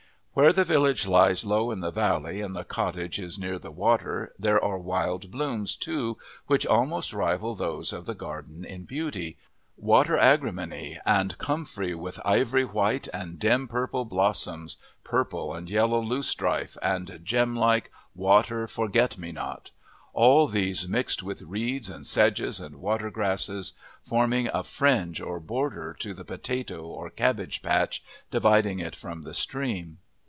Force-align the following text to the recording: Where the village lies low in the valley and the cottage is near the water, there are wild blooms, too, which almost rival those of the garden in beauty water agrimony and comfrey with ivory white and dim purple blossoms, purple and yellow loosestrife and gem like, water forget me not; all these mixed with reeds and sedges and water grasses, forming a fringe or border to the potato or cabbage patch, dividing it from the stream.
Where 0.33 0.53
the 0.53 0.63
village 0.63 1.07
lies 1.07 1.43
low 1.43 1.71
in 1.71 1.81
the 1.81 1.91
valley 1.91 2.39
and 2.39 2.55
the 2.55 2.63
cottage 2.63 3.19
is 3.19 3.37
near 3.37 3.59
the 3.59 3.69
water, 3.69 4.31
there 4.39 4.63
are 4.63 4.77
wild 4.77 5.29
blooms, 5.29 5.75
too, 5.75 6.17
which 6.47 6.65
almost 6.65 7.11
rival 7.11 7.53
those 7.53 7.91
of 7.91 8.05
the 8.05 8.15
garden 8.15 8.63
in 8.63 8.85
beauty 8.85 9.37
water 9.75 10.17
agrimony 10.17 10.97
and 11.05 11.37
comfrey 11.37 11.93
with 11.93 12.17
ivory 12.23 12.63
white 12.63 13.09
and 13.13 13.39
dim 13.39 13.67
purple 13.67 14.05
blossoms, 14.05 14.77
purple 15.03 15.53
and 15.53 15.69
yellow 15.69 16.01
loosestrife 16.01 16.77
and 16.81 17.19
gem 17.25 17.53
like, 17.53 17.91
water 18.15 18.67
forget 18.67 19.17
me 19.17 19.33
not; 19.33 19.71
all 20.13 20.47
these 20.47 20.87
mixed 20.87 21.21
with 21.21 21.41
reeds 21.41 21.89
and 21.89 22.07
sedges 22.07 22.61
and 22.61 22.77
water 22.77 23.11
grasses, 23.11 23.73
forming 24.01 24.47
a 24.53 24.63
fringe 24.63 25.19
or 25.19 25.41
border 25.41 25.93
to 25.99 26.13
the 26.13 26.23
potato 26.25 26.85
or 26.85 27.09
cabbage 27.09 27.61
patch, 27.61 28.01
dividing 28.31 28.79
it 28.79 28.95
from 28.95 29.23
the 29.23 29.33
stream. 29.33 29.97